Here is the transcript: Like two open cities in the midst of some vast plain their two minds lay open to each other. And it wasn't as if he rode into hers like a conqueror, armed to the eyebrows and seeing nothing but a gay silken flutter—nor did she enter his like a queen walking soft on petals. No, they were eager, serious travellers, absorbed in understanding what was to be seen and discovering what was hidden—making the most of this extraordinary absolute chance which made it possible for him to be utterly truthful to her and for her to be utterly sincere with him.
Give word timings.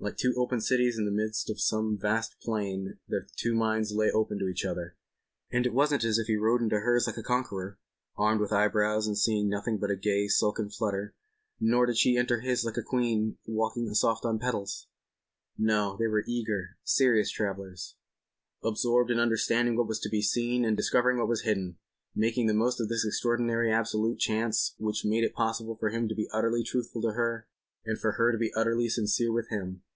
Like 0.00 0.18
two 0.18 0.34
open 0.36 0.60
cities 0.60 0.98
in 0.98 1.06
the 1.06 1.10
midst 1.10 1.48
of 1.48 1.58
some 1.58 1.96
vast 1.98 2.36
plain 2.42 2.98
their 3.08 3.26
two 3.36 3.54
minds 3.54 3.90
lay 3.92 4.10
open 4.10 4.38
to 4.38 4.48
each 4.48 4.62
other. 4.62 4.96
And 5.50 5.64
it 5.64 5.72
wasn't 5.72 6.04
as 6.04 6.18
if 6.18 6.26
he 6.26 6.36
rode 6.36 6.60
into 6.60 6.80
hers 6.80 7.06
like 7.06 7.16
a 7.16 7.22
conqueror, 7.22 7.78
armed 8.14 8.42
to 8.42 8.46
the 8.46 8.54
eyebrows 8.54 9.06
and 9.06 9.16
seeing 9.16 9.48
nothing 9.48 9.78
but 9.78 9.90
a 9.90 9.96
gay 9.96 10.28
silken 10.28 10.68
flutter—nor 10.68 11.86
did 11.86 11.96
she 11.96 12.18
enter 12.18 12.40
his 12.40 12.66
like 12.66 12.76
a 12.76 12.82
queen 12.82 13.38
walking 13.46 13.94
soft 13.94 14.26
on 14.26 14.38
petals. 14.38 14.88
No, 15.56 15.96
they 15.98 16.06
were 16.06 16.24
eager, 16.28 16.76
serious 16.84 17.30
travellers, 17.30 17.96
absorbed 18.62 19.10
in 19.10 19.18
understanding 19.18 19.74
what 19.74 19.88
was 19.88 20.00
to 20.00 20.10
be 20.10 20.20
seen 20.20 20.66
and 20.66 20.76
discovering 20.76 21.16
what 21.16 21.28
was 21.28 21.44
hidden—making 21.44 22.46
the 22.46 22.52
most 22.52 22.78
of 22.78 22.90
this 22.90 23.06
extraordinary 23.06 23.72
absolute 23.72 24.18
chance 24.18 24.74
which 24.76 25.06
made 25.06 25.24
it 25.24 25.32
possible 25.32 25.76
for 25.76 25.88
him 25.88 26.08
to 26.08 26.14
be 26.14 26.28
utterly 26.30 26.62
truthful 26.62 27.00
to 27.00 27.12
her 27.12 27.48
and 27.86 27.98
for 27.98 28.12
her 28.12 28.30
to 28.32 28.38
be 28.38 28.52
utterly 28.54 28.90
sincere 28.90 29.32
with 29.32 29.48
him. 29.48 29.80